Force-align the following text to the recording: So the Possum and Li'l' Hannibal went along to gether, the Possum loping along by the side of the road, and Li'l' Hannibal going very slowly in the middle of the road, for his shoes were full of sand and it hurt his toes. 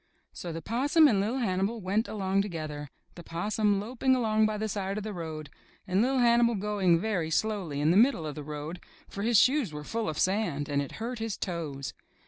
So 0.33 0.51
the 0.51 0.63
Possum 0.63 1.07
and 1.07 1.21
Li'l' 1.21 1.37
Hannibal 1.37 1.79
went 1.79 2.07
along 2.07 2.41
to 2.41 2.49
gether, 2.49 2.89
the 3.13 3.21
Possum 3.21 3.79
loping 3.79 4.15
along 4.15 4.47
by 4.47 4.57
the 4.57 4.67
side 4.67 4.97
of 4.97 5.03
the 5.03 5.13
road, 5.13 5.51
and 5.85 6.01
Li'l' 6.01 6.17
Hannibal 6.17 6.55
going 6.55 6.99
very 6.99 7.29
slowly 7.29 7.79
in 7.79 7.91
the 7.91 7.97
middle 7.97 8.25
of 8.25 8.33
the 8.33 8.41
road, 8.41 8.79
for 9.07 9.21
his 9.21 9.37
shoes 9.37 9.71
were 9.71 9.83
full 9.83 10.09
of 10.09 10.17
sand 10.17 10.67
and 10.69 10.81
it 10.81 10.93
hurt 10.93 11.19
his 11.19 11.37
toes. 11.37 11.93